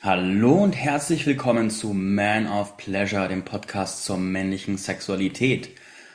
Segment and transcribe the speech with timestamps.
[0.00, 5.70] Hallo und herzlich willkommen zu Man of Pleasure, dem Podcast zur männlichen Sexualität.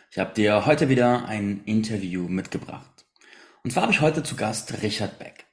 [0.10, 3.05] Ich habe dir heute wieder ein Interview mitgebracht.
[3.62, 5.47] Und zwar habe ich heute zu Gast Richard Beck.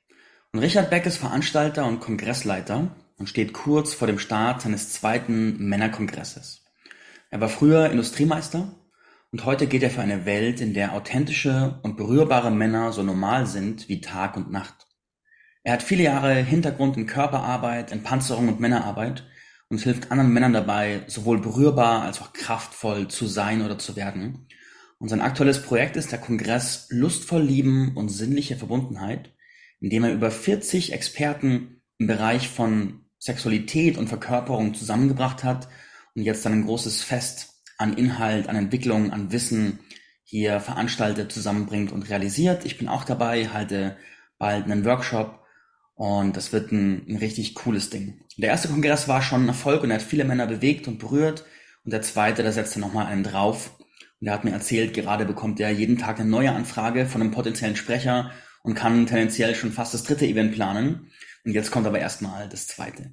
[0.53, 5.59] Und Richard Beck ist Veranstalter und Kongressleiter und steht kurz vor dem Start seines zweiten
[5.59, 6.65] Männerkongresses.
[7.31, 8.77] Er war früher Industriemeister
[9.33, 13.47] und heute geht er für eine Welt, in der authentische und berührbare Männer so normal
[13.47, 14.87] sind wie Tag und Nacht.
[15.63, 19.25] Er hat viele Jahre Hintergrund in Körperarbeit, in Panzerung und Männerarbeit
[19.69, 24.47] und hilft anderen Männern dabei, sowohl berührbar als auch kraftvoll zu sein oder zu werden.
[24.99, 29.35] Und sein aktuelles Projekt ist der Kongress Lustvoll Lieben und sinnliche Verbundenheit,
[29.81, 35.69] in dem er über 40 Experten im Bereich von Sexualität und Verkörperung zusammengebracht hat
[36.15, 39.81] und jetzt dann ein großes Fest an Inhalt, an Entwicklung, an Wissen
[40.25, 42.65] hier veranstaltet, zusammenbringt und realisiert.
[42.65, 43.97] Ich bin auch dabei, halte
[44.39, 45.41] bald einen Workshop
[46.01, 48.23] und das wird ein, ein richtig cooles Ding.
[48.39, 51.45] Der erste Kongress war schon ein Erfolg und er hat viele Männer bewegt und berührt.
[51.85, 53.79] Und der zweite, da setzt er nochmal einen drauf.
[54.19, 57.33] Und er hat mir erzählt, gerade bekommt er jeden Tag eine neue Anfrage von einem
[57.33, 58.31] potenziellen Sprecher
[58.63, 61.11] und kann tendenziell schon fast das dritte Event planen.
[61.45, 63.13] Und jetzt kommt aber erstmal das zweite.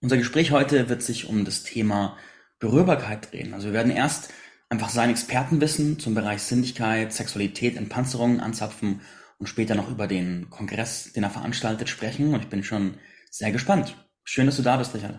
[0.00, 2.16] Unser Gespräch heute wird sich um das Thema
[2.60, 3.52] Berührbarkeit drehen.
[3.52, 4.32] Also wir werden erst
[4.70, 9.02] einfach sein Expertenwissen zum Bereich Sinnlichkeit, Sexualität, Entpanzerung anzapfen
[9.40, 12.34] und später noch über den Kongress, den er veranstaltet, sprechen.
[12.34, 12.94] Und ich bin schon
[13.30, 13.96] sehr gespannt.
[14.22, 15.18] Schön, dass du da bist, Richard.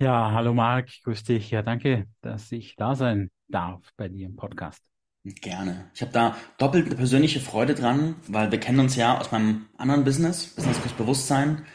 [0.00, 1.50] Ja, hallo Marc, grüß dich.
[1.50, 4.80] Ja, danke, dass ich da sein darf bei dir im Podcast.
[5.24, 5.90] Gerne.
[5.92, 9.66] Ich habe da doppelt eine persönliche Freude dran, weil wir kennen uns ja aus meinem
[9.76, 11.66] anderen Business, Business plus Bewusstsein.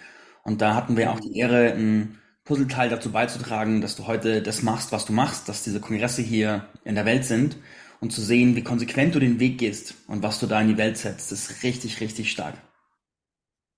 [0.44, 4.64] Und da hatten wir auch die Ehre, ein Puzzleteil dazu beizutragen, dass du heute das
[4.64, 7.58] machst, was du machst, dass diese Kongresse hier in der Welt sind
[8.04, 10.78] und zu sehen, wie konsequent du den Weg gehst und was du da in die
[10.78, 12.56] Welt setzt, ist richtig, richtig stark.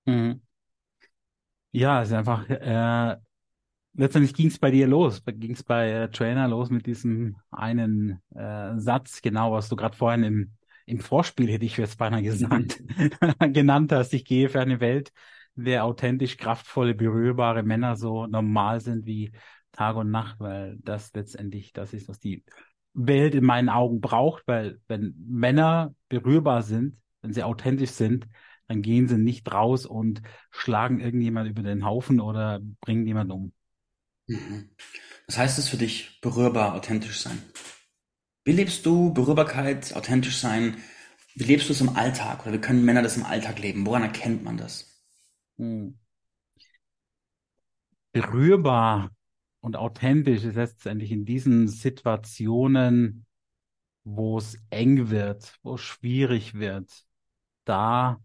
[0.08, 0.42] Mhm.
[1.72, 3.18] Ja, es ist einfach, äh,
[3.94, 8.20] letztendlich ging es bei dir los, ging es bei äh, Trainer los mit diesem einen
[8.34, 10.52] äh, Satz, genau, was du gerade vorhin im,
[10.88, 12.81] im Vorspiel, hätte ich jetzt beinahe gesagt,
[13.53, 14.12] genannt hast.
[14.16, 15.12] Ich gehe für eine Welt,
[15.53, 19.34] der authentisch kraftvolle, berührbare Männer so normal sind wie
[19.72, 22.44] Tag und Nacht, weil das letztendlich das ist, was die
[22.95, 28.28] Welt in meinen Augen braucht, weil wenn Männer berührbar sind, wenn sie authentisch sind,
[28.67, 33.53] dann gehen sie nicht raus und schlagen irgendjemand über den Haufen oder bringen jemand um.
[34.28, 34.69] Mhm.
[35.28, 37.41] Was heißt es für dich, berührbar, authentisch sein?
[38.44, 40.78] Wie lebst du Berührbarkeit, authentisch sein?
[41.35, 42.44] Wie lebst du es im Alltag?
[42.44, 43.85] Oder wie können Männer das im Alltag leben?
[43.85, 45.03] Woran erkennt man das?
[45.57, 46.00] Hm.
[48.13, 49.11] Berührbar
[49.66, 53.26] und authentisch ist letztendlich in diesen Situationen,
[54.03, 56.92] wo es eng wird, wo es schwierig wird,
[57.64, 58.20] da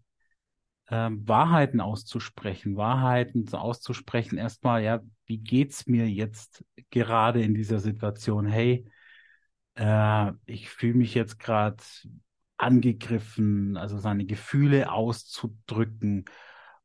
[0.87, 4.37] ähm, Wahrheiten auszusprechen, Wahrheiten auszusprechen.
[4.37, 8.45] Erstmal, ja, wie geht's mir jetzt gerade in dieser Situation?
[8.45, 8.85] Hey,
[9.73, 11.83] äh, ich fühle mich jetzt gerade
[12.57, 16.25] angegriffen, also seine Gefühle auszudrücken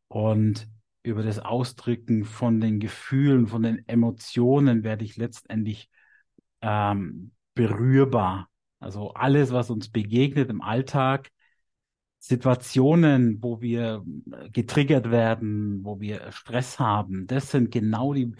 [0.09, 0.67] und
[1.07, 5.89] über das Ausdrücken von den Gefühlen, von den Emotionen werde ich letztendlich
[6.63, 8.49] ähm, berührbar.
[8.81, 11.31] Also alles, was uns begegnet im Alltag,
[12.19, 18.33] Situationen, wo wir äh, getriggert werden, wo wir Stress haben, das sind genau die,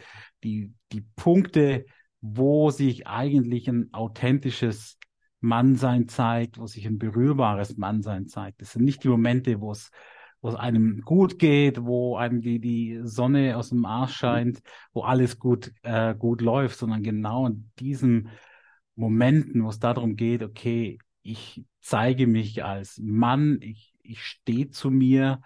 [0.43, 1.87] die, die Punkte,
[2.21, 4.99] wo sich eigentlich ein authentisches
[5.41, 8.61] Mannsein zeigt, wo sich ein berührbares Mannsein zeigt.
[8.61, 9.91] Das sind nicht die Momente, wo es
[10.47, 14.63] wo es einem gut geht, wo einem die, die Sonne aus dem Arsch scheint,
[14.93, 18.29] wo alles gut, äh, gut läuft, sondern genau in diesen
[18.95, 24.93] Momenten, wo es darum geht, okay, ich zeige mich als Mann, ich, ich stehe zu
[24.93, 25.41] mir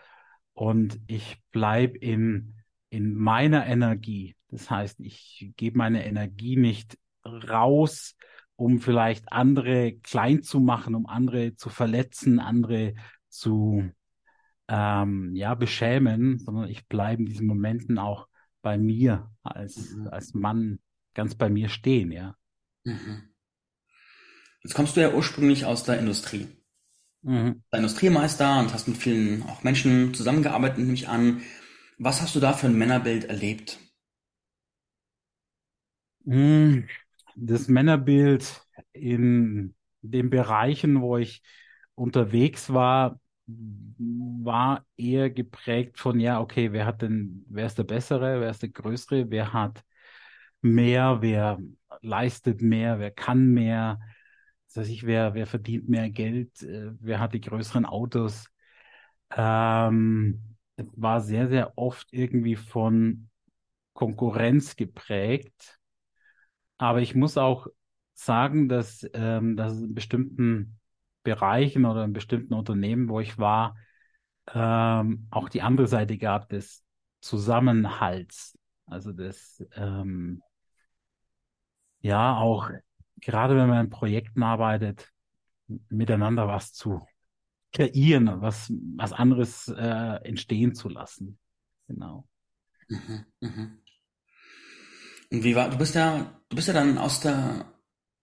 [0.52, 2.56] und ich bleibe in,
[2.90, 4.36] in meiner Energie.
[4.50, 8.16] Das heißt, ich gebe meine Energie nicht raus,
[8.54, 12.92] um vielleicht andere klein zu machen, um andere zu verletzen, andere
[13.30, 13.90] zu
[14.70, 18.28] ähm, ja, beschämen, sondern ich bleibe in diesen Momenten auch
[18.62, 20.06] bei mir als, mhm.
[20.08, 20.78] als Mann
[21.12, 22.36] ganz bei mir stehen, ja.
[22.84, 23.30] Mhm.
[24.62, 26.46] Jetzt kommst du ja ursprünglich aus der Industrie.
[27.22, 27.62] Mhm.
[27.72, 31.42] Der Industriemeister und hast mit vielen auch Menschen zusammengearbeitet, nehme ich an.
[31.98, 33.78] Was hast du da für ein Männerbild erlebt?
[36.24, 36.86] Hm,
[37.34, 38.62] das Männerbild
[38.92, 41.42] in den Bereichen, wo ich
[41.94, 43.20] unterwegs war,
[43.98, 48.62] war eher geprägt von, ja, okay, wer hat denn, wer ist der Bessere, wer ist
[48.62, 49.84] der Größere, wer hat
[50.62, 51.58] mehr, wer
[52.02, 54.00] leistet mehr, wer kann mehr,
[54.72, 58.46] das heißt wer, wer verdient mehr Geld, äh, wer hat die größeren Autos.
[59.36, 63.28] Ähm, war sehr, sehr oft irgendwie von
[63.92, 65.78] Konkurrenz geprägt.
[66.78, 67.66] Aber ich muss auch
[68.14, 70.79] sagen, dass, ähm, dass es in bestimmten
[71.22, 73.76] Bereichen oder in bestimmten Unternehmen, wo ich war,
[74.52, 76.84] ähm, auch die andere Seite gab des
[77.20, 78.58] Zusammenhalts.
[78.86, 80.42] Also des, ähm,
[82.00, 82.70] ja, auch
[83.20, 85.10] gerade wenn man in Projekten arbeitet,
[85.88, 87.06] miteinander was zu
[87.72, 91.38] kreieren, was, was anderes äh, entstehen zu lassen.
[91.86, 92.26] Genau.
[92.88, 93.78] Mhm, mhm.
[95.30, 97.72] Und wie war, du bist ja, du bist ja dann aus der,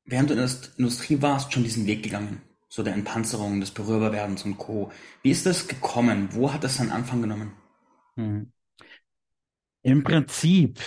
[0.04, 2.42] während du in der Industrie warst, schon diesen Weg gegangen.
[2.69, 4.92] So der Entpanzerung, des Berührbarwerdens und Co.
[5.24, 6.30] Wie ist das gekommen?
[6.31, 7.54] Wo hat das seinen Anfang genommen?
[8.16, 8.52] Mhm.
[9.84, 10.80] Im Prinzip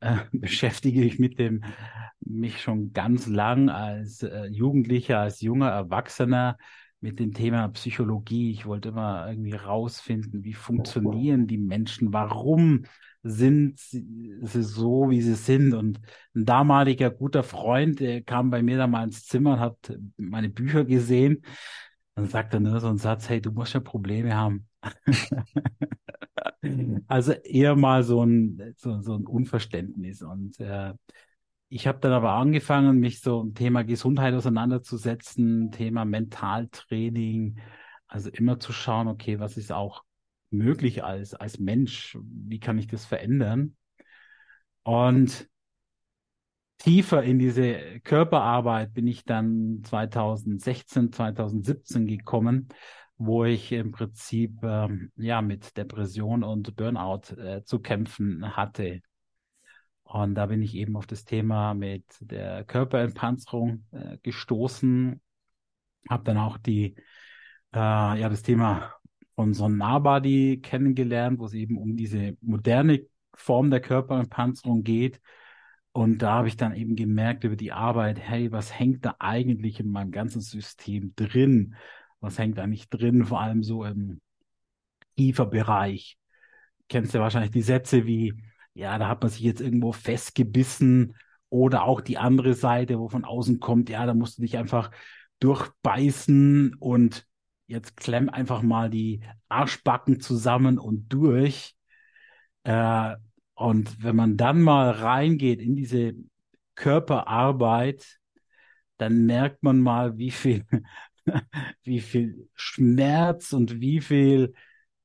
[0.00, 1.62] äh, beschäftige ich mit dem
[2.20, 6.56] mich schon ganz lang als äh, Jugendlicher, als junger Erwachsener
[7.00, 8.50] mit dem Thema Psychologie.
[8.50, 12.84] Ich wollte immer irgendwie rausfinden, wie funktionieren die Menschen, warum
[13.22, 15.74] sind sie, so, wie sie sind.
[15.74, 16.00] Und
[16.34, 20.48] ein damaliger guter Freund, der kam bei mir da mal ins Zimmer und hat meine
[20.48, 21.44] Bücher gesehen.
[22.14, 24.66] Dann sagt er nur so einen Satz, hey, du musst ja Probleme haben.
[27.08, 30.22] also eher mal so ein, so, so ein Unverständnis.
[30.22, 30.94] Und äh,
[31.68, 37.60] ich habe dann aber angefangen, mich so im Thema Gesundheit auseinanderzusetzen, Thema Mentaltraining,
[38.08, 40.02] also immer zu schauen, okay, was ist auch
[40.50, 42.16] möglich als, als Mensch?
[42.22, 43.76] Wie kann ich das verändern?
[44.82, 45.48] Und
[46.78, 52.68] tiefer in diese Körperarbeit bin ich dann 2016, 2017 gekommen,
[53.18, 59.02] wo ich im Prinzip ähm, ja mit Depression und Burnout äh, zu kämpfen hatte.
[60.04, 65.20] Und da bin ich eben auf das Thema mit der Körperentpanzerung äh, gestoßen,
[66.08, 66.96] habe dann auch die
[67.74, 68.94] äh, ja das Thema
[69.40, 75.18] von Sonarbody kennengelernt, wo es eben um diese moderne Form der Körperpanzerung geht.
[75.92, 79.80] Und da habe ich dann eben gemerkt über die Arbeit, hey, was hängt da eigentlich
[79.80, 81.74] in meinem ganzen System drin?
[82.20, 84.20] Was hängt eigentlich drin, vor allem so im
[85.16, 86.18] Kieferbereich?
[86.90, 88.34] Kennst du wahrscheinlich die Sätze wie,
[88.74, 91.16] ja, da hat man sich jetzt irgendwo festgebissen
[91.48, 94.90] oder auch die andere Seite, wo von außen kommt, ja, da musst du dich einfach
[95.38, 97.26] durchbeißen und
[97.70, 101.74] jetzt klemm einfach mal die Arschbacken zusammen und durch.
[102.64, 103.16] Äh,
[103.54, 106.14] und wenn man dann mal reingeht in diese
[106.74, 108.18] Körperarbeit,
[108.96, 110.64] dann merkt man mal, wie viel,
[111.82, 114.54] wie viel Schmerz und wie viel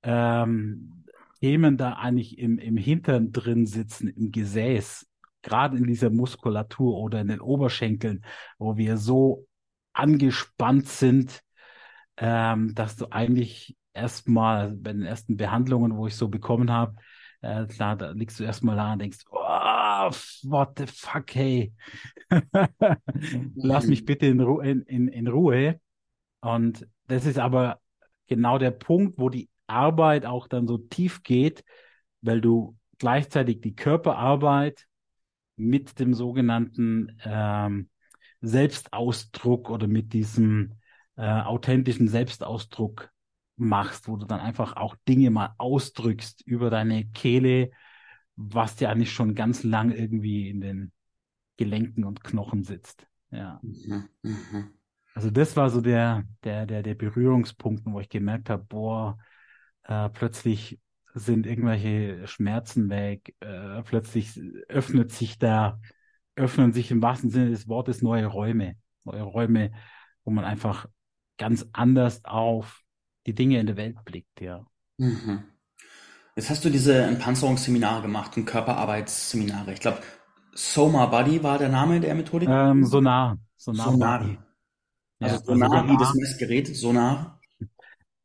[0.03, 1.06] ähm,
[1.39, 5.07] Themen da eigentlich im, im Hintern drin sitzen, im Gesäß,
[5.41, 8.25] gerade in dieser Muskulatur oder in den Oberschenkeln,
[8.57, 9.45] wo wir so
[9.94, 11.41] angespannt sind,
[12.17, 16.95] ähm, dass du eigentlich erstmal bei den ersten Behandlungen, wo ich so bekommen habe,
[17.41, 21.73] äh, klar, da liegst du erstmal da und denkst, oh, what the fuck, hey.
[23.56, 25.79] Lass mich bitte in, Ru in, in, in Ruhe.
[26.41, 27.79] Und das ist aber
[28.27, 31.63] genau der Punkt, wo die Arbeit auch dann so tief geht,
[32.21, 34.85] weil du gleichzeitig die Körperarbeit
[35.56, 37.89] mit dem sogenannten ähm,
[38.41, 40.73] Selbstausdruck oder mit diesem
[41.17, 43.12] äh, authentischen Selbstausdruck
[43.57, 47.71] machst, wo du dann einfach auch Dinge mal ausdrückst über deine Kehle,
[48.35, 50.91] was dir eigentlich schon ganz lang irgendwie in den
[51.57, 53.07] Gelenken und Knochen sitzt.
[53.31, 53.60] Ja.
[53.63, 54.69] Mhm, mh.
[55.13, 59.17] Also das war so der, der, der, der Berührungspunkt, wo ich gemerkt habe, boah,
[59.84, 60.79] äh, plötzlich
[61.13, 65.79] sind irgendwelche Schmerzen weg, äh, plötzlich öffnet sich da,
[66.36, 69.72] öffnen sich im wahrsten Sinne des Wortes neue Räume, neue Räume,
[70.25, 70.88] wo man einfach
[71.38, 72.84] ganz anders auf
[73.25, 74.65] die Dinge in der Welt blickt, ja.
[74.98, 75.44] Mhm.
[76.36, 79.74] Jetzt hast du diese Entpanzerungsseminare gemacht und Körperarbeitsseminare.
[79.74, 80.00] Ich glaube,
[80.54, 82.50] Soma Body war der Name der Methodik?
[82.50, 83.38] Ähm, Sonar.
[83.56, 83.92] Sonar.
[83.92, 84.20] Sonar.
[84.20, 84.34] Also
[85.20, 87.35] ja, also Sonar, Sonar wie das Messgerät, Sonar.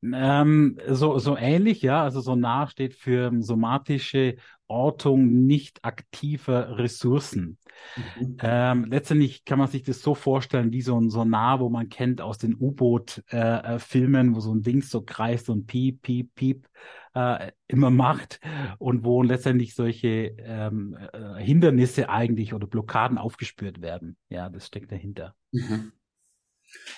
[0.03, 2.03] Ähm, so, so ähnlich, ja.
[2.03, 7.59] Also Sonar steht für somatische Ortung nicht aktiver Ressourcen.
[7.97, 8.37] Mhm.
[8.41, 12.21] Ähm, letztendlich kann man sich das so vorstellen wie so ein Sonar, wo man kennt
[12.21, 16.69] aus den U-Boot-Filmen, äh, wo so ein Ding so kreist und piep, piep, piep
[17.15, 18.41] äh, immer macht
[18.79, 24.17] und wo letztendlich solche ähm, äh, Hindernisse eigentlich oder Blockaden aufgespürt werden.
[24.29, 25.35] Ja, das steckt dahinter.
[25.53, 25.93] Mhm.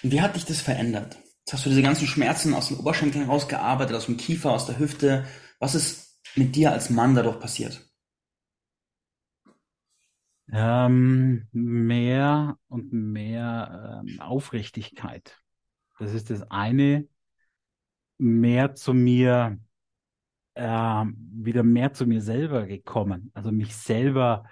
[0.02, 1.16] Und wie hat dich das verändert?
[1.44, 4.78] Jetzt hast du diese ganzen Schmerzen aus den Oberschenkeln rausgearbeitet, aus dem Kiefer, aus der
[4.78, 5.26] Hüfte.
[5.58, 7.84] Was ist mit dir als Mann dadurch passiert?
[10.52, 15.38] Ähm, mehr und mehr ähm, Aufrichtigkeit.
[15.99, 17.08] Das ist das eine.
[18.18, 19.58] Mehr zu mir
[20.54, 24.44] äh, wieder mehr zu mir selber gekommen, also mich selber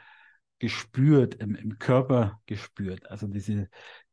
[0.58, 3.10] gespürt, im, im Körper gespürt.
[3.10, 3.68] Also dieses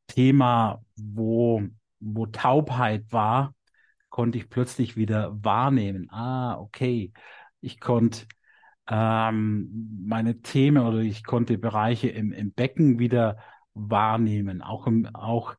[0.07, 1.61] Thema, wo,
[1.99, 3.53] wo Taubheit war,
[4.09, 6.09] konnte ich plötzlich wieder wahrnehmen.
[6.11, 7.11] Ah, okay,
[7.61, 8.25] ich konnte
[8.89, 13.37] ähm, meine Themen oder ich konnte Bereiche im, im Becken wieder
[13.73, 15.55] wahrnehmen, auch im, auch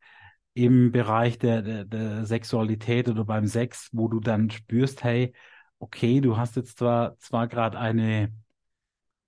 [0.55, 5.33] im Bereich der, der, der Sexualität oder beim Sex, wo du dann spürst, hey,
[5.79, 8.33] okay, du hast jetzt zwar, zwar gerade eine,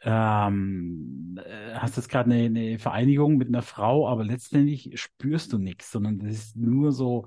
[0.02, 5.58] ähm, äh, hast jetzt gerade eine, eine Vereinigung mit einer Frau, aber letztendlich spürst du
[5.58, 7.26] nichts, sondern das ist nur so,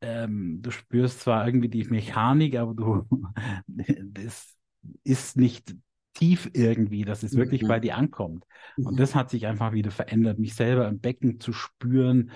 [0.00, 3.06] ähm, du spürst zwar irgendwie die Mechanik, aber du,
[3.66, 4.56] das
[5.04, 5.74] ist nicht
[6.14, 7.80] tief irgendwie, dass es wirklich bei Mhm.
[7.80, 8.44] dir ankommt.
[8.82, 9.00] Und Mhm.
[9.00, 12.30] das hat sich einfach wieder verändert, mich selber im Becken zu spüren,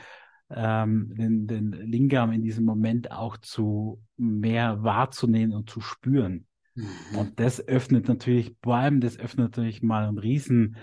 [0.51, 6.47] ähm, den, den Lingam in diesem Moment auch zu mehr wahrzunehmen und zu spüren.
[6.77, 6.87] Mhm.
[7.11, 10.77] Und das öffnet natürlich, vor allem das öffnet natürlich mal ein riesen,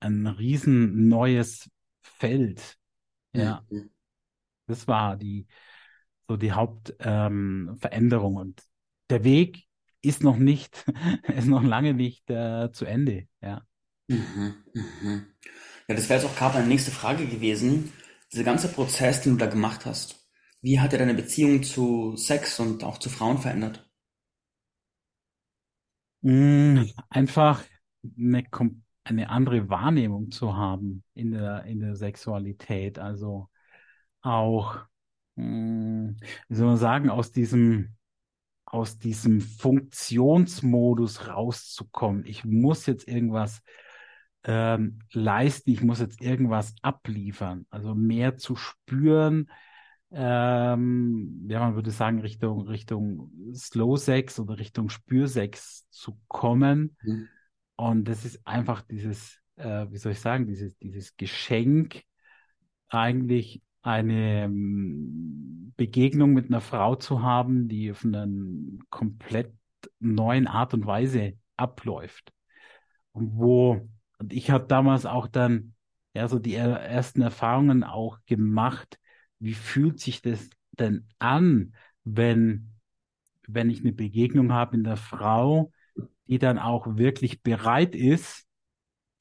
[0.00, 1.70] ein riesen neues
[2.02, 2.78] Feld.
[3.34, 3.88] Ja, Mhm.
[4.66, 5.46] das war die,
[6.28, 8.34] so die Hauptveränderung.
[8.34, 8.62] Ähm, und
[9.10, 9.64] der Weg
[10.02, 10.84] ist noch nicht,
[11.36, 13.28] ist noch lange nicht äh, zu Ende.
[13.42, 13.64] Ja.
[14.08, 14.54] Mhm.
[14.74, 15.26] Mhm.
[15.88, 17.92] Ja, das wäre jetzt auch gerade meine nächste Frage gewesen.
[18.32, 20.26] Dieser ganze Prozess, den du da gemacht hast,
[20.62, 23.88] wie hat er deine Beziehung zu Sex und auch zu Frauen verändert?
[26.24, 27.62] Mm, einfach
[28.16, 28.44] eine,
[29.04, 32.98] eine andere Wahrnehmung zu haben in der, in der Sexualität.
[32.98, 33.50] Also
[34.22, 34.78] auch,
[35.36, 36.12] mm,
[36.48, 37.96] wie soll man sagen, aus diesem,
[38.64, 42.24] aus diesem Funktionsmodus rauszukommen.
[42.24, 43.60] Ich muss jetzt irgendwas
[44.44, 47.66] ähm, leisten, ich muss jetzt irgendwas abliefern.
[47.68, 49.50] Also mehr zu spüren,
[50.14, 56.96] ähm, ja, man würde sagen, Richtung, Richtung Slow Sex oder Richtung Spürsex zu kommen.
[57.02, 57.28] Mhm.
[57.76, 62.02] Und das ist einfach dieses, äh, wie soll ich sagen, dieses, dieses Geschenk,
[62.88, 68.26] eigentlich eine ähm, Begegnung mit einer Frau zu haben, die auf einer
[68.90, 69.52] komplett
[69.98, 72.32] neuen Art und Weise abläuft.
[73.12, 75.74] Und wo, und ich habe damals auch dann,
[76.14, 78.98] ja, so die er- ersten Erfahrungen auch gemacht,
[79.38, 81.74] wie fühlt sich das denn an,
[82.04, 82.70] wenn,
[83.46, 85.72] wenn ich eine Begegnung habe mit einer Frau,
[86.26, 88.46] die dann auch wirklich bereit ist,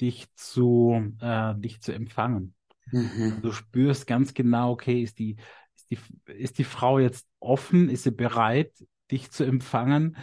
[0.01, 2.55] dich zu, äh, dich zu empfangen.
[2.91, 3.39] Mhm.
[3.41, 5.37] Du spürst ganz genau, okay, ist die,
[5.75, 5.97] ist die,
[6.31, 8.71] ist die Frau jetzt offen, ist sie bereit,
[9.11, 10.17] dich zu empfangen?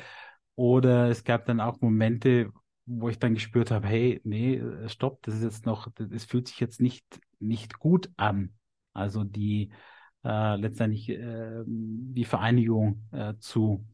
[0.54, 2.50] Oder es gab dann auch Momente,
[2.86, 6.48] wo ich dann gespürt habe, hey, nee, äh, stopp, das ist jetzt noch, das fühlt
[6.48, 7.04] sich jetzt nicht,
[7.38, 8.52] nicht gut an.
[8.92, 9.70] Also die
[10.24, 13.84] äh, letztendlich äh, die Vereinigung äh, zu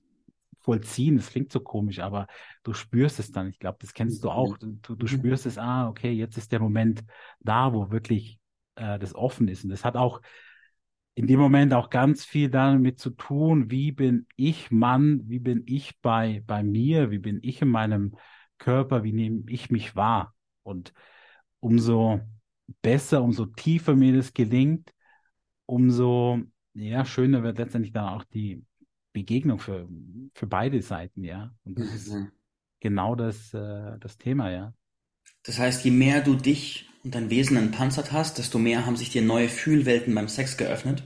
[0.61, 1.17] vollziehen.
[1.17, 2.27] Das klingt so komisch, aber
[2.65, 3.49] du spürst es dann.
[3.49, 4.59] Ich glaube, das kennst du auch.
[4.59, 5.07] Du, du Mhm.
[5.07, 7.05] spürst es, ah, okay, jetzt ist der Moment
[7.41, 8.39] da, wo wirklich
[8.77, 9.65] äh, das offen ist.
[9.65, 10.21] Und das hat auch
[11.15, 15.63] in dem Moment auch ganz viel damit zu tun, wie bin ich Mann, wie bin
[15.67, 18.17] ich bei, bei mir, wie bin ich in meinem
[18.59, 20.35] Körper, wie nehme ich mich wahr.
[20.63, 20.93] Und
[21.61, 22.21] umso
[22.83, 24.93] besser, umso tiefer mir das gelingt,
[25.67, 26.41] umso
[26.75, 28.65] ja, schöner wird letztendlich dann auch die
[29.13, 29.89] Begegnung für,
[30.35, 31.55] für beide Seiten, ja.
[31.65, 32.31] Und das ist Mhm.
[32.81, 34.75] genau das, äh, das Thema, ja.
[35.45, 39.11] Das heißt, je mehr du dich und dein Wesen entpanzert hast, desto mehr haben sich
[39.11, 41.05] dir neue Fühlwelten beim Sex geöffnet.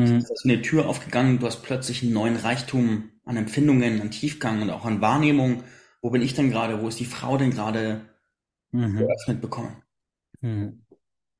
[0.00, 0.14] Das Mhm.
[0.14, 4.10] heißt, da ist eine Tür aufgegangen, du hast plötzlich einen neuen Reichtum an Empfindungen, an
[4.12, 5.64] Tiefgang und auch an Wahrnehmung.
[6.02, 6.82] Wo bin ich denn gerade?
[6.82, 8.02] Wo ist die Frau denn gerade
[8.72, 9.08] Mhm.
[9.08, 9.82] geöffnet bekommen?
[10.42, 10.82] Mhm.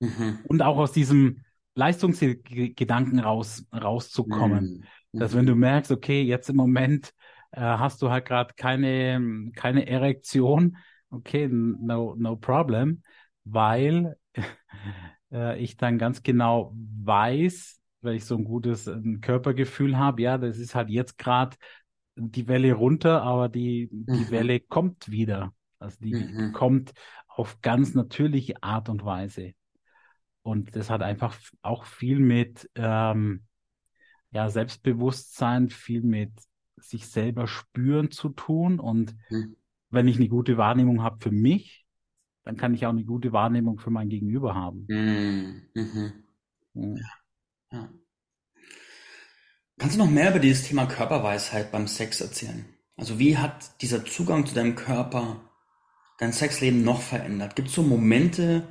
[0.01, 0.39] Mhm.
[0.49, 1.41] Und auch aus diesem
[1.75, 4.81] Leistungsgedanken raus, rauszukommen.
[5.13, 5.19] Mhm.
[5.19, 7.13] Dass wenn du merkst, okay, jetzt im Moment
[7.53, 10.77] äh, hast du halt gerade keine, keine Erektion,
[11.11, 13.03] okay, no, no problem,
[13.45, 14.17] weil
[15.33, 16.73] äh, ich dann ganz genau
[17.05, 21.57] weiß, weil ich so ein gutes äh, Körpergefühl habe, ja, das ist halt jetzt gerade
[22.17, 24.31] die Welle runter, aber die, die Mhm.
[24.31, 25.55] Welle kommt wieder.
[25.79, 26.53] Also die Mhm.
[26.53, 26.93] kommt
[27.37, 29.53] auf ganz natürliche Art und Weise.
[30.43, 33.45] Und das hat einfach auch viel mit ähm,
[34.33, 36.33] ja, Selbstbewusstsein, viel mit
[36.77, 38.81] sich selber spüren zu tun.
[38.81, 39.57] Und Mhm.
[39.91, 41.87] wenn ich eine gute Wahrnehmung habe für mich,
[42.45, 44.87] dann kann ich auch eine gute Wahrnehmung für mein Gegenüber haben.
[44.89, 45.63] Mhm.
[45.75, 46.13] Mhm.
[46.75, 46.97] Mhm.
[47.71, 47.89] Ja.
[49.79, 52.65] Kannst du noch mehr über dieses Thema Körperweisheit beim Sex erzählen?
[52.97, 55.52] Also wie hat dieser Zugang zu deinem Körper
[56.23, 57.57] dein Sexleben noch verändert?
[57.57, 58.67] Gibt es so Momente,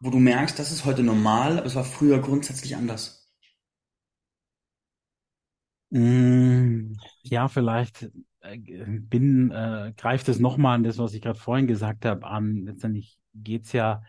[0.00, 3.30] wo du merkst, das ist heute normal, aber es war früher grundsätzlich anders?
[5.90, 11.66] Mm, Ja, vielleicht äh, bin, äh, greift es nochmal an das, was ich gerade vorhin
[11.66, 12.64] gesagt habe, an.
[12.66, 14.02] Letztendlich geht's ja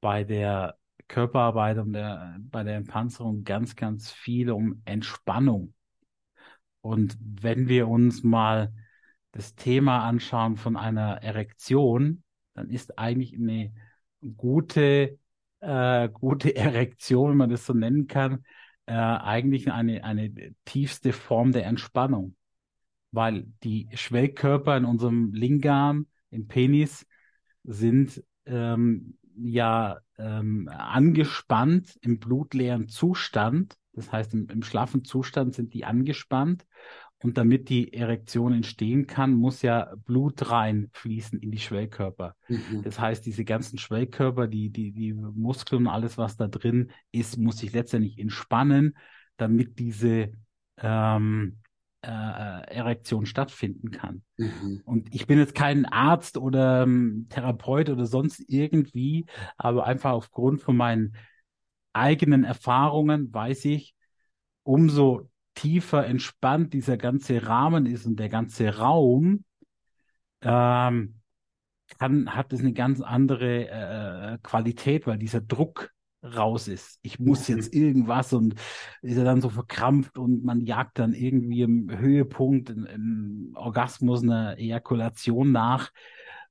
[0.00, 5.74] bei der Körperarbeit und der, bei der Entpanzerung ganz, ganz viel um Entspannung.
[6.80, 8.72] Und wenn wir uns mal
[9.32, 12.22] das Thema anschauen von einer Erektion,
[12.54, 13.72] dann ist eigentlich eine
[14.36, 15.18] gute,
[15.60, 18.44] äh, gute Erektion, wenn man das so nennen kann,
[18.86, 20.32] äh, eigentlich eine, eine
[20.64, 22.34] tiefste Form der Entspannung.
[23.10, 27.06] Weil die Schwellkörper in unserem Lingam, im Penis,
[27.64, 33.76] sind ähm, ja ähm, angespannt im blutleeren Zustand.
[33.92, 36.66] Das heißt, im, im schlaffen Zustand sind die angespannt.
[37.20, 42.36] Und damit die Erektion entstehen kann, muss ja Blut reinfließen in die Schwellkörper.
[42.48, 42.82] Mhm.
[42.84, 47.36] Das heißt, diese ganzen Schwellkörper, die, die, die Muskeln und alles, was da drin ist,
[47.36, 48.96] muss sich letztendlich entspannen,
[49.36, 50.30] damit diese
[50.76, 51.58] ähm,
[52.02, 54.22] äh, Erektion stattfinden kann.
[54.36, 54.82] Mhm.
[54.84, 60.60] Und ich bin jetzt kein Arzt oder ähm, Therapeut oder sonst irgendwie, aber einfach aufgrund
[60.60, 61.16] von meinen
[61.92, 63.94] eigenen Erfahrungen weiß ich,
[64.62, 69.44] umso tiefer entspannt dieser ganze Rahmen ist und der ganze Raum,
[70.42, 71.20] ähm,
[71.98, 75.90] kann, hat es eine ganz andere äh, Qualität, weil dieser Druck
[76.22, 77.00] raus ist.
[77.02, 77.56] Ich muss mhm.
[77.56, 78.54] jetzt irgendwas und
[79.02, 84.56] ist er dann so verkrampft und man jagt dann irgendwie im Höhepunkt, im Orgasmus, eine
[84.58, 85.90] Ejakulation nach.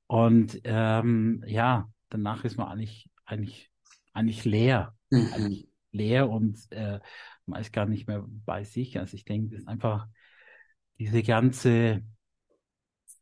[0.06, 3.70] Und ähm, ja, danach ist man eigentlich, eigentlich,
[4.12, 4.94] eigentlich leer.
[5.10, 5.28] Mhm.
[5.32, 7.00] Eigentlich leer und äh,
[7.48, 8.98] man ist gar nicht mehr bei sich.
[8.98, 10.06] Also ich denke, das ist einfach
[10.98, 12.02] diese ganze,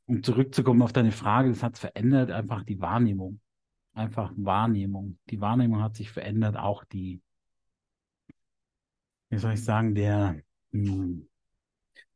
[0.06, 3.40] um zurückzukommen auf deine Frage, das hat verändert einfach die Wahrnehmung
[3.96, 5.18] einfach Wahrnehmung.
[5.30, 7.22] Die Wahrnehmung hat sich verändert, auch die,
[9.30, 10.40] wie soll ich sagen, der,
[10.72, 11.28] hm,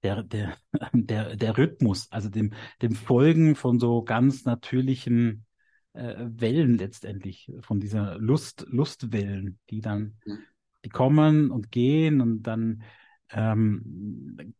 [0.02, 0.57] der, der,
[0.93, 2.52] der, der Rhythmus, also dem,
[2.83, 5.47] dem Folgen von so ganz natürlichen
[5.95, 10.38] äh, Wellen letztendlich, von dieser Lust, Lustwellen, die dann, mhm.
[10.85, 12.83] Die kommen und gehen und dann
[13.31, 14.55] ähm,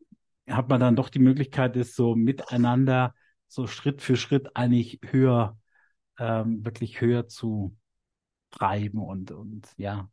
[0.47, 3.13] hat man dann doch die Möglichkeit, es so miteinander
[3.47, 5.57] so Schritt für Schritt eigentlich höher
[6.21, 7.75] ähm, wirklich höher zu
[8.51, 10.09] treiben und, und ja,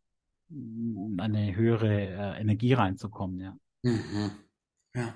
[0.50, 3.56] eine höhere äh, Energie reinzukommen, ja.
[3.82, 4.30] Mhm.
[4.94, 5.14] Ja.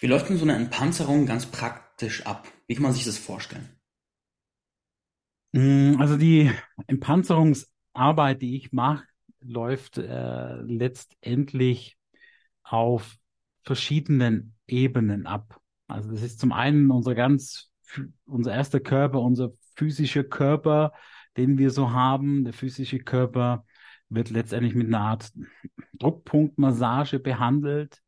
[0.00, 2.48] Wie läuft denn so eine Entpanzerung ganz praktisch ab?
[2.66, 3.68] Wie kann man sich das vorstellen?
[5.52, 6.50] Mm, also die
[6.86, 9.04] Entpanzerungsarbeit, die ich mache,
[9.44, 11.96] läuft äh, letztendlich
[12.62, 13.16] auf
[13.64, 15.60] verschiedenen Ebenen ab.
[15.86, 17.72] Also das ist zum einen unser ganz
[18.26, 20.92] unser erster Körper, unser physische Körper,
[21.36, 22.44] den wir so haben.
[22.44, 23.64] Der physische Körper
[24.08, 25.32] wird letztendlich mit einer Art
[25.94, 28.00] Druckpunktmassage behandelt.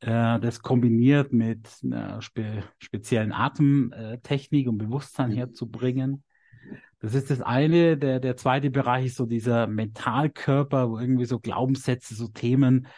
[0.00, 6.24] Äh, das kombiniert mit einer spe speziellen Atemtechnik, um Bewusstsein herzubringen.
[7.00, 7.96] Das ist das eine.
[7.96, 12.88] Der, der zweite Bereich ist so dieser Mentalkörper, wo irgendwie so Glaubenssätze, so Themen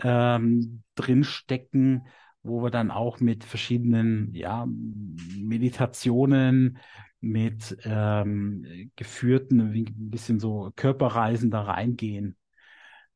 [0.00, 2.06] ähm, drinstecken,
[2.42, 6.78] wo wir dann auch mit verschiedenen ja, Meditationen,
[7.20, 12.36] mit ähm, geführten, ein bisschen so Körperreisen da reingehen.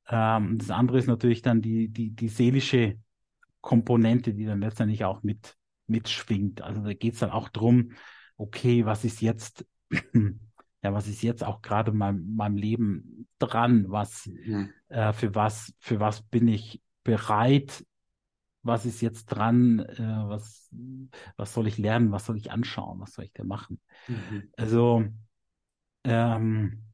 [0.09, 2.99] Ähm, das andere ist natürlich dann die, die, die seelische
[3.61, 6.63] Komponente, die dann letztendlich auch mit mitschwingt.
[6.63, 7.93] Also da geht es dann auch drum,
[8.37, 9.65] okay, was ist jetzt,
[10.83, 13.87] ja, was ist jetzt auch gerade in meinem, meinem Leben dran?
[13.89, 14.71] Was, mhm.
[14.89, 17.85] äh, für was, für was bin ich bereit,
[18.63, 20.71] was ist jetzt dran, äh, was,
[21.37, 23.81] was soll ich lernen, was soll ich anschauen, was soll ich da machen.
[24.09, 24.51] Mhm.
[24.57, 25.05] Also,
[26.05, 26.85] ähm,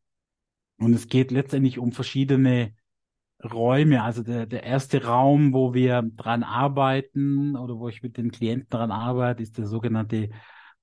[0.79, 2.75] und es geht letztendlich um verschiedene
[3.45, 4.03] Räume.
[4.03, 8.69] Also der, der erste Raum, wo wir dran arbeiten oder wo ich mit den Klienten
[8.71, 10.31] dran arbeite, ist der sogenannte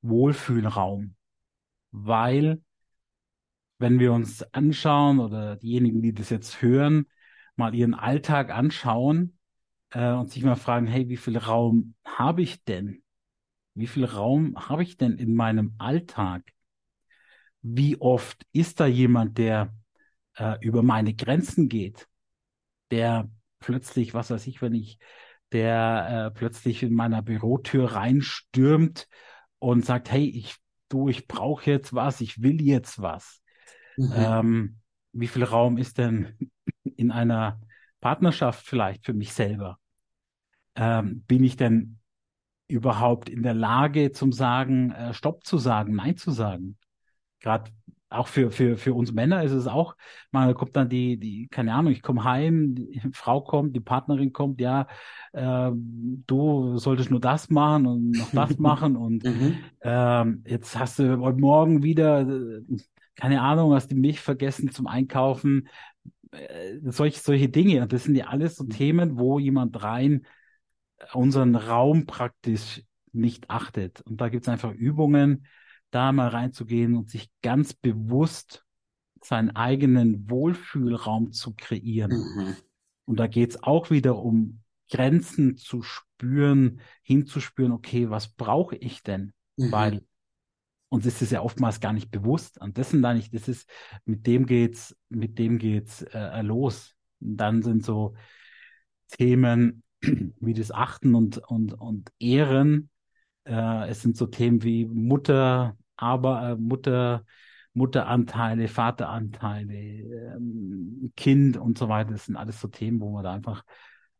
[0.01, 1.15] Wohlfühlraum.
[1.97, 2.61] Weil,
[3.77, 7.05] wenn wir uns anschauen oder diejenigen, die das jetzt hören,
[7.55, 9.37] mal ihren Alltag anschauen,
[9.91, 13.01] äh, und sich mal fragen, hey, wie viel Raum habe ich denn?
[13.73, 16.43] Wie viel Raum habe ich denn in meinem Alltag?
[17.61, 19.73] Wie oft ist da jemand, der
[20.35, 22.07] äh, über meine Grenzen geht,
[22.91, 23.29] der
[23.59, 24.99] plötzlich, was weiß ich, wenn ich,
[25.51, 29.07] der äh, plötzlich in meiner Bürotür reinstürmt
[29.59, 30.55] und sagt, hey, ich,
[30.89, 33.41] du, ich brauche jetzt was, ich will jetzt was.
[33.97, 34.13] Mhm.
[34.15, 34.77] Ähm,
[35.13, 36.37] wie viel Raum ist denn
[36.95, 37.59] in einer
[38.01, 39.79] Partnerschaft vielleicht für mich selber?
[40.75, 41.99] ähm, bin ich denn
[42.67, 46.77] überhaupt in der Lage zum sagen, äh, Stopp zu sagen, Nein zu sagen?
[47.39, 47.71] Gerade
[48.17, 49.95] auch für, für, für uns Männer ist es auch,
[50.31, 54.33] man kommt dann die, die, keine Ahnung, ich komme heim, die Frau kommt, die Partnerin
[54.33, 54.87] kommt, ja,
[55.33, 59.71] äh, du solltest nur das machen und noch das machen und Mhm.
[59.81, 62.61] ähm, jetzt hast du heute Morgen wieder, äh,
[63.15, 65.67] keine Ahnung, hast die Milch vergessen zum Einkaufen,
[66.31, 67.81] äh, solche, solche Dinge.
[67.81, 70.25] Und das sind ja alles so Themen, wo jemand rein
[71.13, 74.01] unseren Raum praktisch nicht achtet.
[74.01, 75.45] Und da gibt es einfach Übungen,
[75.95, 78.65] da mal reinzugehen und sich ganz bewusst
[79.23, 82.11] seinen eigenen Wohlfühlraum zu kreieren.
[82.11, 82.55] Mhm.
[83.05, 89.03] Und da geht es auch wieder um Grenzen zu spüren, hinzuspüren, okay, was brauche ich
[89.03, 89.33] denn?
[89.57, 89.71] Mhm.
[89.71, 90.05] Weil
[90.89, 92.59] uns ist es ja oftmals gar nicht bewusst.
[92.59, 93.69] Und das sind da nicht, das ist,
[94.05, 96.93] mit dem geht's, mit dem geht's äh, los.
[97.19, 98.15] Und dann sind so
[99.09, 102.89] Themen wie das Achten und, und, und Ehren.
[103.45, 107.25] Äh, es sind so Themen wie Mutter, aber äh, Mutter,
[107.73, 112.11] Mutteranteile, Vateranteile, ähm, Kind und so weiter.
[112.11, 113.63] Das sind alles so Themen, wo wir da einfach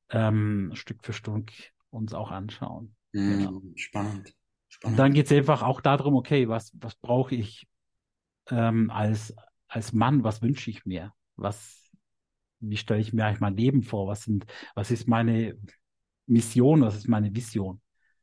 [0.10, 1.52] ähm, Stück für Stück
[1.90, 2.96] uns auch anschauen.
[3.14, 3.40] Mhm.
[3.40, 3.62] Genau.
[3.76, 4.28] Spannend.
[4.28, 4.34] Und
[4.68, 5.00] Spannend.
[5.00, 7.68] dann geht es einfach auch darum, okay, was, was brauche ich
[8.50, 9.34] ähm, als,
[9.68, 11.14] als Mann, was wünsche ich mir?
[11.38, 11.90] Was,
[12.60, 14.08] wie stelle ich mir eigentlich mein Leben vor?
[14.08, 15.58] Was sind, was ist meine
[16.28, 16.82] Mission?
[16.82, 17.82] Was ist meine Vision?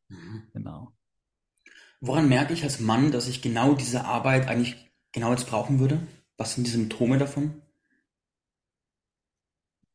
[0.08, 0.42] Mhm.
[0.52, 0.92] Genau.
[2.04, 6.00] Woran merke ich als Mann, dass ich genau diese Arbeit eigentlich genau jetzt brauchen würde?
[6.36, 7.62] Was sind die Symptome davon?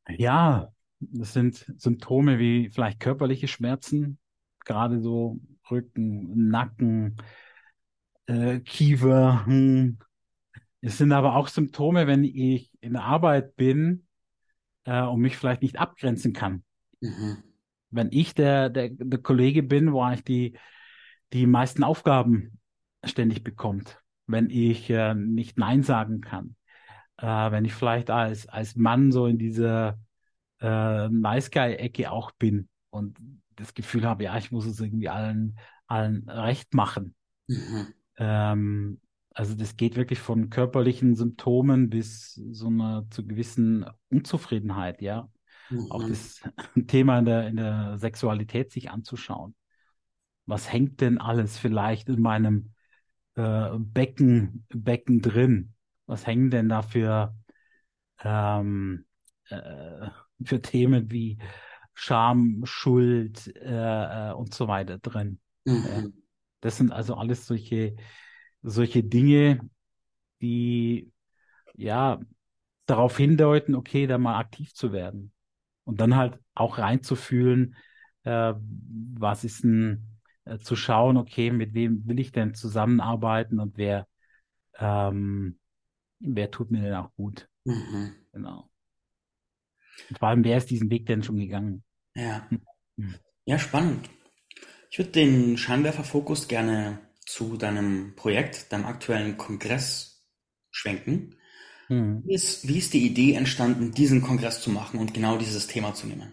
[0.08, 4.20] Ja, das sind Symptome wie vielleicht körperliche Schmerzen,
[4.64, 7.18] gerade so Rücken, Nacken,
[8.28, 9.46] äh, Kiefer.
[9.46, 9.98] Hm.
[10.80, 14.08] Es sind aber auch Symptome, wenn ich in der Arbeit bin
[14.86, 16.64] äh, und mich vielleicht nicht abgrenzen kann.
[17.02, 17.44] Mhm.
[17.90, 20.58] Wenn ich der, der, der Kollege bin, wo eigentlich die,
[21.34, 22.60] die meisten Aufgaben
[23.04, 26.56] ständig bekommt, wenn ich äh, nicht Nein sagen kann,
[27.18, 30.00] äh, wenn ich vielleicht als, als Mann so in dieser
[30.60, 33.18] äh, Nice Guy-Ecke auch bin und
[33.56, 37.16] das Gefühl habe, ja, ich muss es irgendwie allen, allen recht machen.
[37.48, 37.94] Mhm.
[38.18, 45.30] Ähm, also das geht wirklich von körperlichen Symptomen bis so einer zu gewissen Unzufriedenheit, ja.
[45.90, 46.10] Auch Mhm.
[46.10, 46.42] das
[46.88, 49.54] Thema in der, in der Sexualität sich anzuschauen.
[50.48, 52.74] Was hängt denn alles vielleicht in meinem
[53.36, 55.74] äh, Becken, Becken drin?
[56.08, 57.36] Was hängen denn da für,
[58.24, 59.06] ähm,
[59.50, 60.10] äh,
[60.44, 61.38] für Themen wie
[61.94, 65.40] Scham, Schuld äh, äh, und so weiter drin?
[65.66, 66.14] Mhm.
[66.62, 67.96] Das sind also alles solche,
[68.64, 69.60] solche Dinge,
[70.42, 71.12] die
[71.76, 72.20] ja
[72.86, 75.32] darauf hindeuten, okay, da mal aktiv zu werden.
[75.84, 77.76] Und dann halt auch reinzufühlen,
[78.24, 80.17] äh, was ist denn,
[80.48, 84.08] äh, zu schauen, okay, mit wem will ich denn zusammenarbeiten und wer,
[84.80, 85.60] ähm,
[86.20, 87.50] wer tut mir denn auch gut.
[87.66, 88.16] Mhm.
[88.32, 88.70] Genau.
[90.10, 91.84] Und vor allem, wer ist diesen Weg denn schon gegangen?
[92.16, 92.48] Ja.
[92.98, 93.16] Hm.
[93.46, 94.10] Ja, spannend.
[94.90, 100.26] Ich würde den Scheinwerferfokus gerne zu deinem Projekt, deinem aktuellen Kongress
[100.72, 101.36] schwenken.
[101.88, 102.24] Hm.
[102.26, 105.94] Wie ist, wie ist die Idee entstanden, diesen Kongress zu machen und genau dieses Thema
[105.94, 106.32] zu nehmen?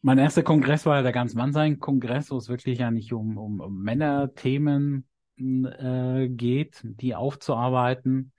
[0.00, 3.82] Mein erster Kongress war ja der Ganz-Mann-Sein-Kongress, wo es wirklich ja nicht um, um, um
[3.82, 8.32] Männerthemen äh, geht, die aufzuarbeiten.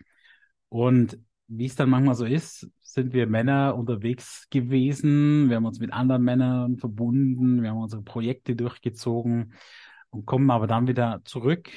[0.70, 5.50] Und wie es dann manchmal so ist, sind wir Männer unterwegs gewesen.
[5.50, 9.54] Wir haben uns mit anderen Männern verbunden, wir haben unsere Projekte durchgezogen
[10.12, 11.70] und kommen aber dann wieder zurück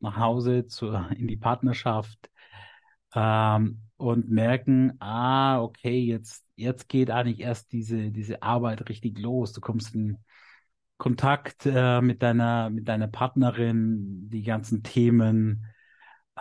[0.00, 2.30] nach Hause zu, in die Partnerschaft
[3.14, 9.52] ähm, und merken, ah, okay, jetzt, jetzt geht eigentlich erst diese, diese Arbeit richtig los.
[9.52, 10.18] Du kommst in
[10.96, 15.66] Kontakt äh, mit deiner, mit deiner Partnerin, die ganzen Themen,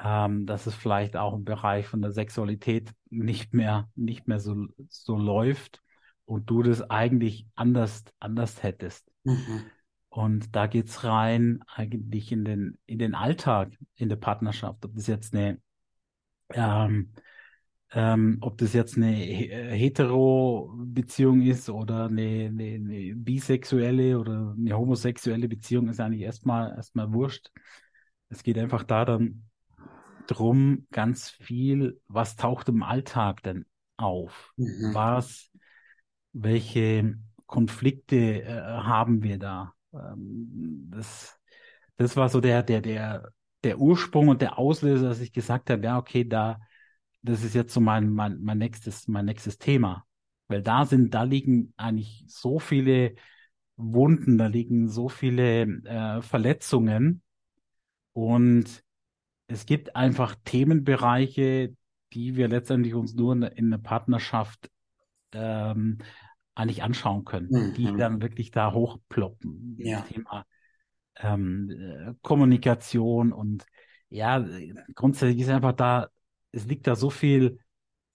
[0.04, 4.66] ähm, dass es vielleicht auch im Bereich von der Sexualität nicht mehr, nicht mehr so,
[4.90, 5.84] so läuft
[6.26, 9.08] und du das eigentlich anders, anders hättest.
[9.24, 9.66] Mhm.
[10.10, 14.84] Und da geht's rein eigentlich in den, in den Alltag in der Partnerschaft.
[14.84, 15.60] Ob das jetzt eine,
[16.54, 17.14] ähm,
[17.94, 24.78] ähm, ob das jetzt eine he- Hetero-Beziehung ist oder eine, eine, eine bisexuelle oder eine
[24.78, 27.52] homosexuelle Beziehung, ist eigentlich erstmal, erstmal wurscht.
[28.30, 29.44] Es geht einfach da dann
[30.28, 33.66] drum, ganz viel, was taucht im Alltag denn
[33.98, 34.54] auf?
[34.58, 34.94] Mhm.
[34.94, 35.52] Was,
[36.34, 39.74] welche Konflikte äh, haben wir da?
[39.94, 41.38] Ähm, das,
[41.98, 43.32] das war so der, der, der,
[43.64, 46.60] der Ursprung und der Auslöser, dass ich gesagt habe, ja, okay, da,
[47.22, 50.06] das ist jetzt so mein, mein, mein nächstes, mein nächstes Thema.
[50.48, 53.16] Weil da sind, da liegen eigentlich so viele
[53.78, 57.24] Wunden, da liegen so viele äh, Verletzungen,
[58.14, 58.84] Und
[59.48, 61.76] es gibt einfach Themenbereiche,
[62.14, 64.70] die wir letztendlich uns nur in, in einer Partnerschaft
[65.34, 66.00] ähm,
[66.56, 67.98] eigentlich anschauen können, die Mhm.
[67.98, 69.76] dann wirklich da hochploppen.
[69.80, 70.02] Ja.
[70.02, 70.46] Thema
[71.18, 73.66] ähm, äh, Kommunikation und
[74.10, 74.46] ja,
[74.94, 76.10] grundsätzlich ist einfach da,
[76.52, 77.60] es liegt da so viel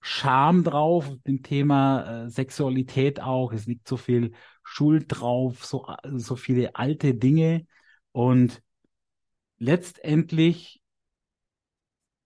[0.00, 6.36] Scham drauf, dem Thema äh, Sexualität auch, es liegt so viel Schuld drauf, so, so
[6.36, 7.66] viele alte Dinge
[8.12, 8.62] und
[9.58, 10.82] letztendlich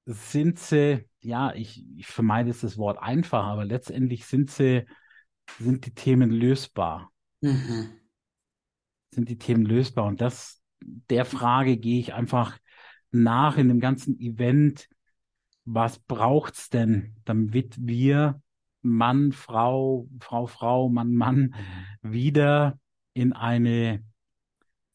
[0.06, 4.86] sind sie, ja, ich, ich vermeide jetzt das Wort einfach, aber letztendlich sind sie,
[5.58, 7.12] sind die Themen lösbar.
[7.40, 7.90] Mhm.
[9.12, 10.06] Sind die Themen lösbar?
[10.06, 12.58] Und das, der Frage gehe ich einfach
[13.10, 14.88] nach in dem ganzen Event.
[15.72, 18.42] Was braucht's denn, damit wir
[18.82, 21.54] Mann, Frau, Frau, Frau, Mann, Mann
[22.02, 22.76] wieder
[23.14, 24.02] in eine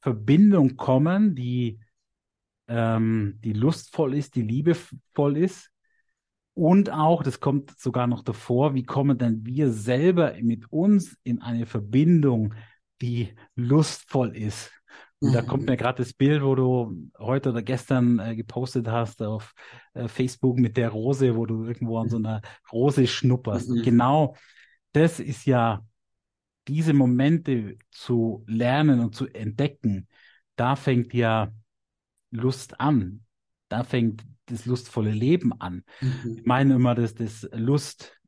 [0.01, 1.79] Verbindung kommen, die,
[2.67, 5.71] ähm, die lustvoll ist, die liebevoll ist?
[6.53, 11.41] Und auch, das kommt sogar noch davor, wie kommen denn wir selber mit uns in
[11.41, 12.53] eine Verbindung,
[13.01, 14.71] die lustvoll ist?
[15.19, 15.69] Und da kommt Mhm.
[15.71, 19.53] mir gerade das Bild, wo du heute oder gestern äh, gepostet hast auf
[19.93, 23.69] äh, Facebook mit der Rose, wo du irgendwo an so einer Rose schnupperst.
[23.69, 23.83] Und Mhm.
[23.83, 24.35] genau
[24.93, 25.85] das ist ja
[26.67, 30.07] diese Momente zu lernen und zu entdecken.
[30.55, 31.51] Da fängt ja
[32.31, 33.25] Lust an.
[33.69, 35.83] Da fängt das lustvolle Leben an.
[36.01, 36.35] Mhm.
[36.37, 38.19] Ich meine immer, dass das Lust,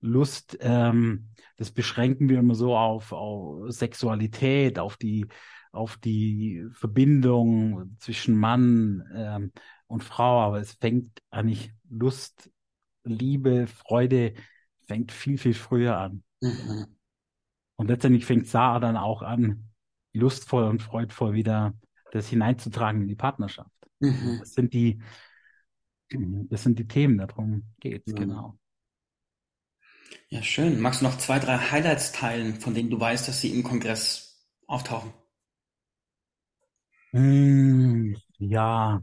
[0.00, 5.26] Lust, ähm, das beschränken wir immer so auf, auf Sexualität, auf die,
[5.72, 9.52] auf die Verbindung zwischen Mann ähm,
[9.86, 12.50] und Frau, aber es fängt eigentlich Lust,
[13.04, 14.34] Liebe, Freude
[14.86, 16.22] fängt viel, viel früher an.
[16.42, 16.96] Mhm.
[17.76, 19.68] Und letztendlich fängt Sarah dann auch an,
[20.12, 21.74] lustvoll und freudvoll wieder
[22.12, 23.70] das hineinzutragen in die Partnerschaft.
[24.00, 24.40] Mhm.
[24.40, 25.00] Das sind die,
[26.48, 28.16] das sind die Themen, darum geht's, Mhm.
[28.16, 28.58] genau.
[30.28, 30.80] Ja, schön.
[30.80, 34.46] Magst du noch zwei, drei Highlights teilen, von denen du weißt, dass sie im Kongress
[34.68, 35.12] auftauchen?
[37.12, 39.00] Hm, ja,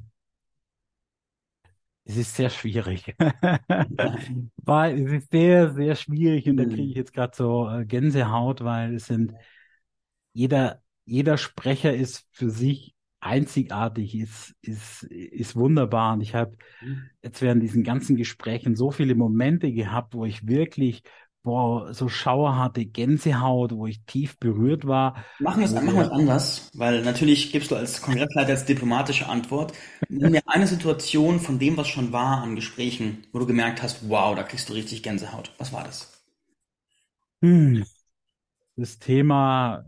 [2.05, 3.15] es ist sehr schwierig.
[4.57, 6.97] Weil es ist sehr, sehr schwierig und da kriege ich Mhm.
[6.97, 9.33] jetzt gerade so äh, Gänsehaut, weil es sind
[10.33, 16.13] jeder, jeder Sprecher ist für sich einzigartig, ist, ist, ist wunderbar.
[16.13, 16.57] Und ich habe
[17.21, 21.03] jetzt während diesen ganzen Gesprächen so viele Momente gehabt, wo ich wirklich,
[21.43, 26.11] boah, so Schauer hatte, Gänsehaut, wo ich tief berührt war, Machen wir es, machen wir,
[26.11, 29.73] anders, weil natürlich gibst du als Kongressleiter jetzt diplomatische Antwort.
[30.09, 34.09] Nenn mir eine Situation von dem, was schon war an Gesprächen, wo du gemerkt hast,
[34.09, 35.51] wow, da kriegst du richtig Gänsehaut.
[35.59, 36.11] Was war das?
[37.41, 37.83] hm,
[38.77, 39.85] das Thema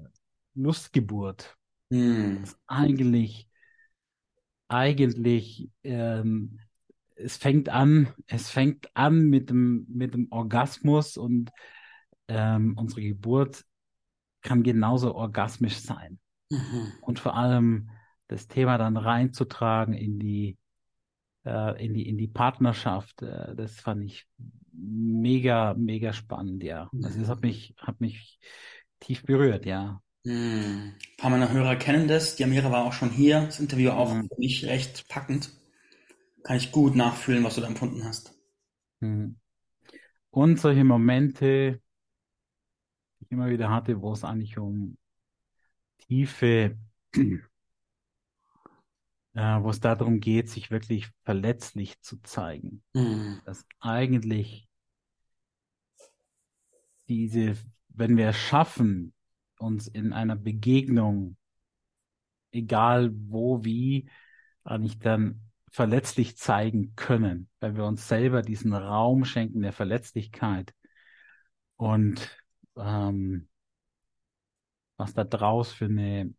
[0.55, 1.57] Lustgeburt
[1.91, 2.43] Hm.
[2.43, 3.49] ist eigentlich,
[4.67, 6.59] eigentlich, ähm,
[7.15, 11.51] es fängt an, es fängt an mit dem, mit dem Orgasmus und
[12.27, 13.63] ähm, unsere Geburt
[14.41, 16.19] kann genauso orgasmisch sein.
[16.49, 16.93] Mhm.
[17.01, 17.89] Und vor allem
[18.27, 20.57] das Thema dann reinzutragen in die,
[21.45, 24.27] äh, in die, in die Partnerschaft, äh, das fand ich
[24.71, 26.91] mega, mega spannend, ja.
[27.01, 27.47] Also das hat Mhm.
[27.47, 28.39] mich, hat mich
[28.99, 30.01] tief berührt, ja.
[30.25, 30.93] Hm.
[30.93, 32.35] Ein paar meiner Hörer kennen das.
[32.35, 33.41] Die Amira war auch schon hier.
[33.45, 34.27] Das Interview auch Mhm.
[34.27, 35.49] für mich recht packend.
[36.45, 38.37] Kann ich gut nachfühlen, was du da empfunden hast.
[38.99, 39.39] Mhm.
[40.29, 41.81] Und solche Momente,
[43.19, 44.95] die ich immer wieder hatte, wo es eigentlich um
[45.97, 46.77] tiefe,
[47.15, 47.41] äh,
[49.33, 52.83] wo es darum geht, sich wirklich verletzlich zu zeigen.
[52.93, 53.41] Hm.
[53.45, 54.69] Dass eigentlich
[57.07, 57.55] diese,
[57.87, 59.15] wenn wir es schaffen,
[59.57, 61.37] uns in einer Begegnung,
[62.51, 64.11] egal wo, wie,
[64.63, 65.44] eigentlich dann
[65.75, 70.73] verletzlich zeigen können, weil wir uns selber diesen Raum schenken der Verletzlichkeit
[71.77, 72.29] und
[72.77, 73.47] ähm,
[74.97, 76.33] was da draus für eine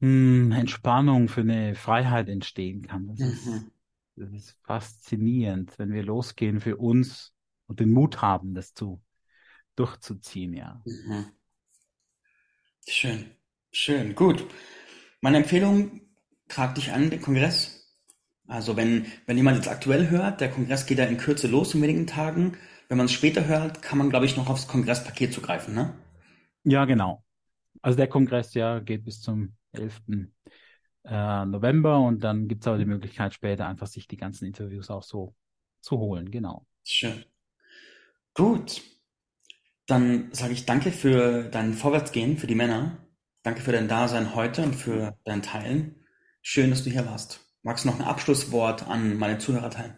[0.00, 3.06] hm, Entspannung, für eine Freiheit entstehen kann.
[3.08, 3.70] Das ist, Mhm.
[4.16, 7.34] das ist faszinierend, wenn wir losgehen für uns
[7.66, 9.02] und den Mut haben, das zu
[9.76, 10.82] durchzuziehen, ja.
[10.86, 11.32] Mhm.
[12.86, 13.30] Schön.
[13.72, 14.14] Schön.
[14.14, 14.44] Gut.
[15.20, 16.00] Meine Empfehlung,
[16.50, 17.80] trag dich an den Kongress.
[18.46, 21.82] Also wenn, wenn jemand jetzt aktuell hört, der Kongress geht ja in Kürze los in
[21.82, 22.56] wenigen Tagen.
[22.88, 25.94] Wenn man es später hört, kann man, glaube ich, noch aufs Kongresspaket zugreifen, ne?
[26.64, 27.24] Ja, genau.
[27.80, 30.32] Also der Kongress ja geht bis zum 11.
[31.04, 34.90] äh, November und dann gibt es aber die Möglichkeit später einfach sich die ganzen Interviews
[34.90, 35.34] auch so
[35.80, 36.66] zu holen, genau.
[36.84, 37.24] Schön.
[38.34, 38.82] Gut.
[39.86, 42.98] Dann sage ich danke für dein Vorwärtsgehen für die Männer.
[43.42, 45.99] Danke für dein Dasein heute und für dein Teilen.
[46.42, 47.40] Schön, dass du hier warst.
[47.62, 49.96] Magst du noch ein Abschlusswort an meine Zuhörer teilen?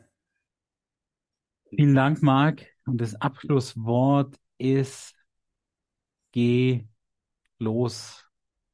[1.70, 2.66] Vielen Dank, Marc.
[2.84, 5.14] Und das Abschlusswort ist,
[6.32, 6.86] geh
[7.58, 8.24] los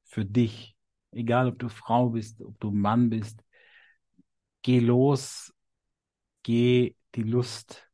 [0.04, 0.76] für dich.
[1.12, 3.44] Egal, ob du Frau bist, ob du Mann bist.
[4.62, 5.52] Geh los,
[6.42, 7.88] geh die Lust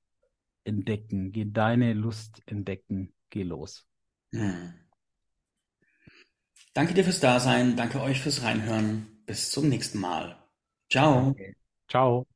[0.65, 3.87] entdecken, geh deine Lust entdecken, geh los.
[4.33, 4.75] Hm.
[6.73, 9.14] Danke dir fürs Dasein, danke euch fürs Reinhören.
[9.27, 10.39] Bis zum nächsten Mal.
[10.91, 11.31] Ciao.
[11.31, 11.55] Okay.
[11.89, 12.27] Ciao.